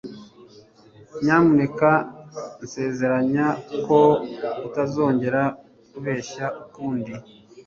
[1.23, 1.91] Nyamuneka
[2.63, 3.47] nsezeranya
[3.87, 3.99] ko
[4.67, 5.41] utazongera
[5.91, 7.13] kubeshya ukundi